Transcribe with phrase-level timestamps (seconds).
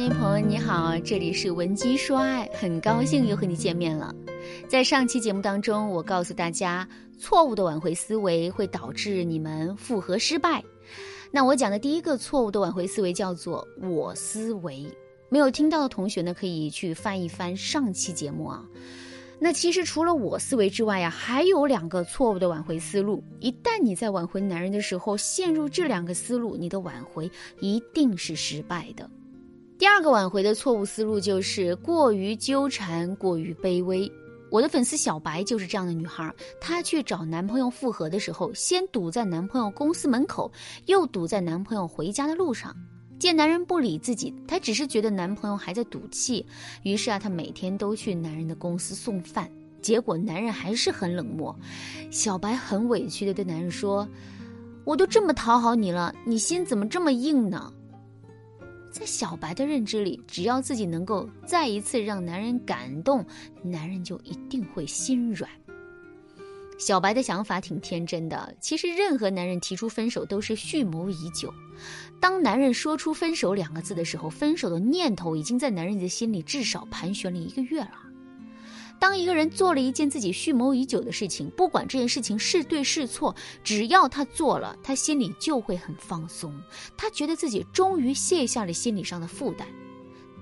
[0.00, 4.14] 嗨，朋友你好，这里是文姬说爱，很高兴又和你见面了。
[4.68, 6.88] 在上期节目当中，我告诉大家，
[7.18, 10.62] 错误的挽回思维会导致你们复合失败。
[11.32, 14.86] 那我讲的第一个错误的挽回思维叫做我思维。
[15.30, 18.64] 没有听到的同学呢，可以去翻一翻上期节目啊。
[19.40, 23.20] 那其实除了我思维之外呀，还有两个错误的挽回思路。
[23.40, 27.28] 一旦你在挽回男人的时候陷入这两个思路，你的挽回
[27.58, 29.10] 一定是失败的。
[29.78, 34.10] 第二个挽回的错误思路就是过于纠缠、过于卑微。
[34.50, 40.50] 我的粉丝小白就是这样的女孩，她去找男朋友复合的时候，先堵在男朋友公司门口，
[40.86, 42.74] 又堵在男朋友回家的路上。
[43.20, 46.44] 见男人不理自己，她只是觉得男朋友还在赌气，
[46.82, 49.48] 于是啊，她每天都去男人的公司送饭，
[49.80, 51.56] 结果男人还是很冷漠。
[52.10, 54.08] 小白很委屈的对男人说
[54.84, 57.72] ：“我都这么讨好你了，你心怎么这么硬呢？”
[58.98, 63.24] 在小白的认知里，只要自己能够再一次让男人感动，
[63.62, 65.48] 男人就一定会心软。
[66.80, 71.54] 小白的想法挺天真的，其实任何男人提出分手都是蓄谋已久。
[72.18, 78.07] 当男人说出分手两个字的时候，分手的念头已经在男人的心里至少盘旋了一个月了。
[78.98, 86.52] 当一个人做了一件自己蓄谋已久的事情，不管这件事情是对是错，只要他做了，他心里就会很放松，
[86.96, 89.66] 他觉得自己终于卸下了心理上的负担。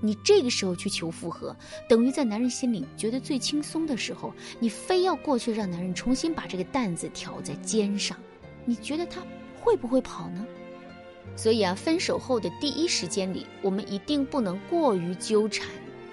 [0.00, 1.56] 你这个时候去求复合，
[1.88, 8.16] 等于在男人心里觉得最轻松的时候，你非要过去让男人重新把这个担子挑在肩上，
[8.64, 9.22] 你觉得他
[9.58, 10.46] 会不会跑呢？
[11.34, 15.66] 所以啊，分手后的第一时间里，我们一定不能过于纠缠。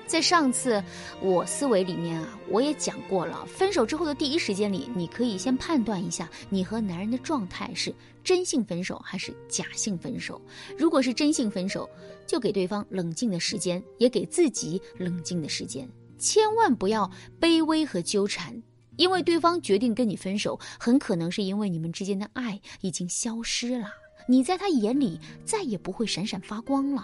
[0.05, 0.83] 在上次
[1.21, 7.93] 我思维里面啊，我也讲过了，分手之后的第一时间里，你可以先判断一下你和男人的状态是
[8.23, 10.39] 真性分手还是假性分手。
[10.77, 11.89] 如果是真性分手，
[12.27, 17.09] 就给对方冷静的时间，也给自己冷静的时间，千万不要
[17.41, 18.61] 卑微和纠缠，
[18.97, 23.87] 因为对方决定跟你分手，很可能是因为你们之间的爱已经消失了，
[24.27, 27.03] 你在他眼里再也不会闪闪发光了。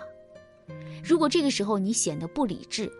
[1.04, 2.92] 如果这个时候你显得不理智，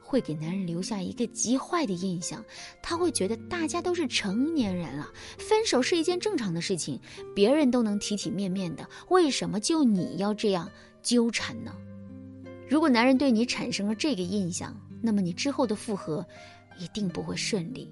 [0.00, 2.42] 会给男人留下一个极坏的印象。
[2.82, 6.98] 他会觉得大家都是成年人了，分手是一件正常的事情，
[7.34, 10.70] 别人都能体体面面的，为什么就你要这样
[11.02, 11.74] 纠缠呢？
[12.68, 16.26] 如果男人对你产生了这个印象，那么你之后的复合
[16.78, 17.90] 一定不会顺利，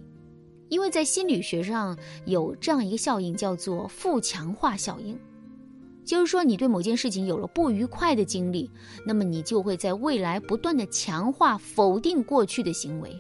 [0.69, 5.19] 因为在心理学上有这样一个效应，叫做负强化效应。
[6.07, 8.71] 就是说，你对某件事情有了不愉快的经历，
[9.05, 13.15] 那么你就会在未来不断的强化否定过去的行为。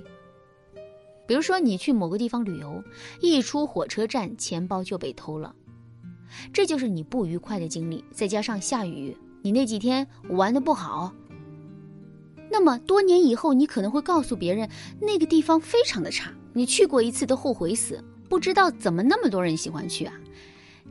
[1.26, 2.82] 比如说，你去某个地方旅游，
[3.20, 5.52] 一出火车站，钱包就被偷了，
[6.52, 8.04] 这就是你不愉快的经历。
[8.12, 11.12] 再加上下雨，你那几天玩的不好，
[12.48, 14.70] 那么多年以后，你可能会告诉别人
[15.00, 20.14] 那个地方非常的差，你去过一次都后悔死，不知道怎么那么多人喜欢去啊。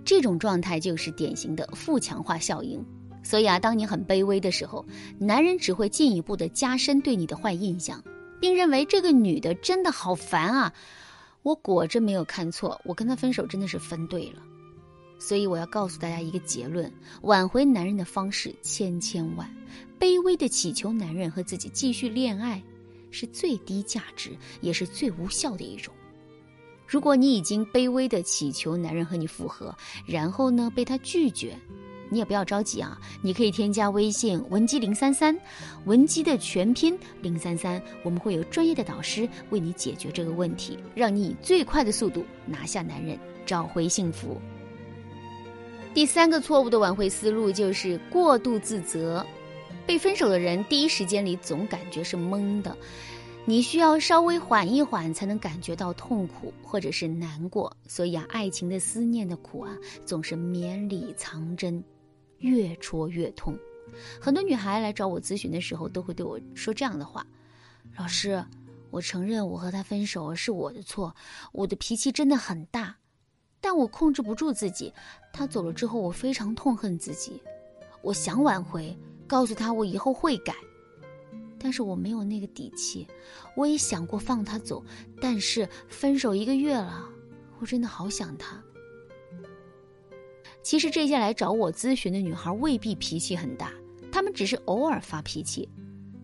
[0.05, 2.85] 这种状态就是典型的负强化效应，
[3.23, 4.85] 所以啊，当你很卑微的时候，
[5.17, 8.01] 男人只会进一步的加深对你的坏印象，
[8.39, 10.71] 并认为这个女的真的好烦啊！
[11.41, 14.41] 我果真没有看错，我跟他分手真的是分对了。
[15.17, 19.49] 所以我要告诉大家一个结论：挽回男人的方式千千万，
[19.99, 22.61] 卑微的祈求男人和自己继续恋爱，
[23.09, 25.93] 是最低价值也是最无效的一种。
[26.87, 29.75] 如果你已经卑微的祈求男人和你复合，
[30.05, 31.57] 然后呢被他拒绝，
[32.09, 35.35] 你也不要着急啊，你可以添加微信文姬零三三，
[35.85, 44.39] 文姬的全拼零三三，我们会有专业的导师为你解决这个问题，让你以最快的速度拿下男人，找回幸福。
[45.93, 49.25] 第三个错误的挽回思路就是过度自责，
[49.87, 52.77] 被分手的人第一时间里总感觉是懵的。
[53.47, 57.71] 你需要稍微缓一缓，才能感觉到痛苦或者是难过。
[57.87, 61.83] 所以啊，爱情的思念的苦啊，总是绵里藏针，
[62.39, 63.55] 越戳越痛。
[64.19, 67.23] 很多女孩来找我咨询的时候，都会对我说这样的话
[67.95, 68.43] ：“老师，
[68.89, 71.15] 我承认我和他分手是我的错，
[71.51, 72.97] 我的脾气真的很大，
[73.61, 74.91] 但我控制不住自己。
[75.31, 77.39] 他走了之后，我非常痛恨自己。
[78.01, 78.97] 我想挽回，
[79.27, 80.55] 告诉他我以后会改。”
[81.59, 83.07] 但是我没有那个底气，
[83.55, 84.83] 我也想过放他走，
[85.19, 87.07] 但是分手一个月了，
[87.59, 88.61] 我真的好想他。
[90.61, 93.71] 其实这些来找我咨询的女孩未必脾气很大，
[94.11, 95.69] 她们只是偶尔发脾气，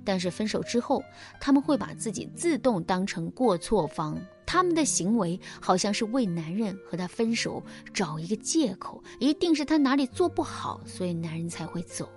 [0.04, 1.04] 但是分手之后，
[1.40, 7.64] 她们会把自己自动当成过错方，她们的行为好像是为男人和他分手
[7.94, 12.10] 找一个借口，一定是他哪里做不好，所以男人才会走。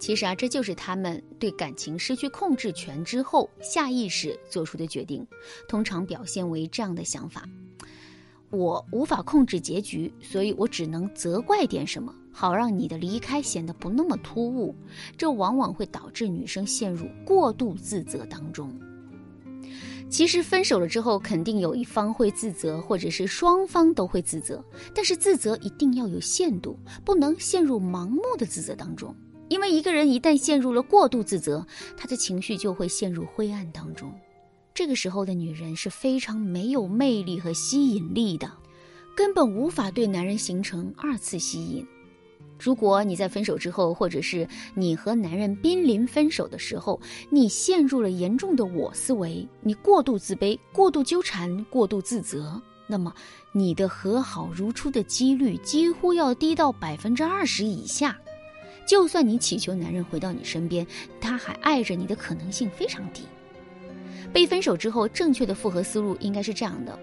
[0.00, 5.24] 其实啊，这就是他们对感情失去控制权之后下意识做出的决定，
[5.68, 7.46] 通常表现为这样的想法：
[8.48, 14.74] 我无法控制结局，所以我只能责怪点什么，好让你的离开显得不那么突兀。
[15.18, 18.72] 这往往会导致女生陷入过度自责当中。
[20.08, 24.64] 其实分手了之后，肯定有一方会自责，或者是双方都会自责，
[24.94, 29.14] 但是自责一定要有限度，不能陷入盲目的自责当中。
[29.50, 31.66] 因为一个人一旦陷入了过度自责，
[31.96, 34.10] 他的情绪就会陷入灰暗当中。
[34.72, 38.48] 这个时候的女人是非常没有魅力和吸引力的，
[39.16, 41.84] 根本无法对男人形成二次吸引。
[42.60, 53.12] 如果你在分手之后，或者是你和男人濒临分手的时候，你陷入了严重的我思维，你过度自卑、过度纠缠、过度自责，那么
[53.50, 58.16] 你的和好如初的几率几乎要低到百分之二十以下。
[58.86, 60.86] 就算你祈求男人回到你身边，
[61.20, 63.22] 他还爱着你的可能性非常低。
[64.32, 66.98] 被分手之后，正确的复合思路应该是这样的：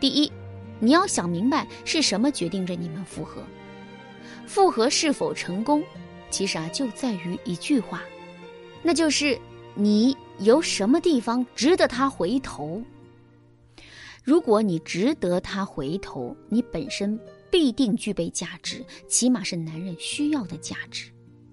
[0.00, 0.30] 第一，
[0.78, 3.42] 你要想明白是什么决定着你们复合。
[4.46, 5.82] 复合是否成功，
[6.30, 8.02] 其实啊就在于一句话，
[8.82, 9.38] 那就是
[9.74, 12.82] 你有什么地方值得他回头。
[14.22, 17.18] 如果你值得他回头，你本身
[17.50, 21.10] 必定具备价值，起码是男人需要的价值。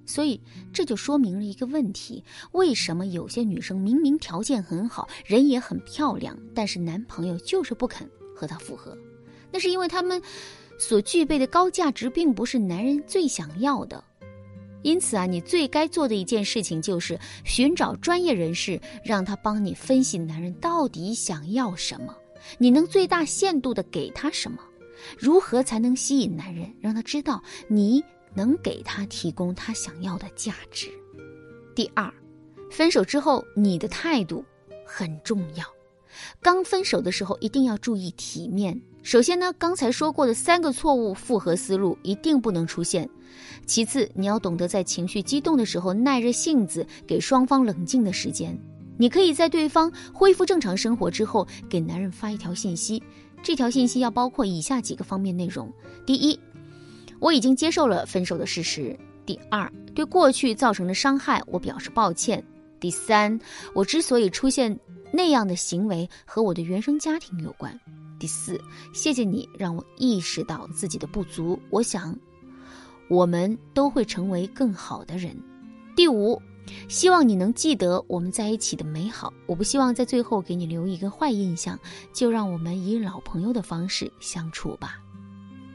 [0.07, 0.41] 所以
[0.73, 2.23] 这就说明了一个问题：
[2.53, 8.97] 为什么有些女生明明条件很好，人也很漂亮，但是男朋友就是不肯和她复合？
[9.51, 10.21] 那是因为他们
[10.79, 14.03] 所具备的高价值并不是男人最想要的。
[14.83, 22.15] 因此啊，你最该做的一件事情就是寻找专业人士，让他帮你分析男人到底想要什么，
[22.57, 24.59] 你能最大限度的给他什么，
[25.17, 28.01] 如何才能吸引男人，让他知道你。
[28.37, 30.87] 能给他提供他想要的价值。
[31.75, 32.13] 第二，
[32.69, 34.45] 分手之后你的态度
[34.85, 35.65] 很重要。
[36.39, 38.79] 刚分手的时候一定要注意体面。
[39.01, 43.09] 首先呢，刚才说过的三个错误复合思路一定不能出现。
[43.65, 48.57] 其次，你要懂得在情绪激动的时候耐着性子，给双方冷静的时间。
[48.97, 53.01] 你可以在对方恢复正常生活之后，给男人发一条信息。
[53.43, 55.71] 这条信息要包括以下几个方面内容：
[56.05, 56.39] 第一。
[57.19, 58.97] 我已经接受了分手的事实。
[59.25, 62.43] 第二，对过去造成的伤害，我表示抱歉。
[62.79, 63.37] 第三，
[63.73, 64.79] 我之所以出现
[65.11, 67.77] 那样的行为，和我的原生家庭有关。
[68.19, 68.59] 第四，
[68.93, 71.59] 谢谢你让我意识到自己的不足。
[71.69, 72.17] 我想，
[73.09, 75.35] 我们都会成为更好的人。
[75.95, 76.41] 第五，
[76.87, 79.33] 希望你能记得我们在一起的美好。
[79.45, 81.77] 我不希望在最后给你留一个坏印象，
[82.13, 84.99] 就让我们以老朋友的方式相处吧。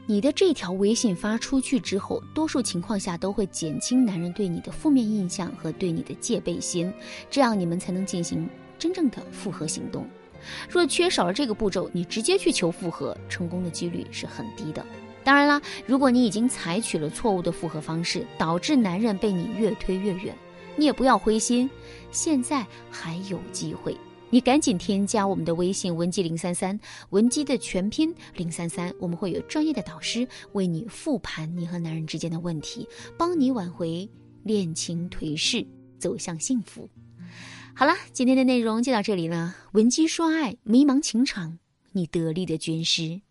[0.05, 6.93] 你的这条微信发出去之后，多数情况下都会减轻男人对你的负面印象和对你的戒备心，
[7.29, 8.47] 这样你们才能进行
[8.77, 10.05] 真正的复合行动。
[10.69, 14.85] 若缺少了这个步骤，你直接去求复合，成功的几率是很低的。
[15.23, 20.35] 当然啦，如果你已经采取了错误的复合方式，导致男人被你越推越远，
[20.75, 21.69] 你也不要灰心，
[22.11, 23.97] 现在还有机会。
[24.33, 26.79] 你赶紧添加我们的微信文姬零三三，
[27.11, 34.09] 文姬的全拼零三三，我们会有专业的导师为你复盘你和男人之间的问题，帮你挽回
[34.41, 35.63] 恋情颓势，
[35.99, 36.89] 走向幸福。
[37.75, 39.55] 好了，今天的内容就到这里了。
[39.73, 41.59] 文姬说爱，迷茫情场，
[41.91, 43.21] 你得力的军师。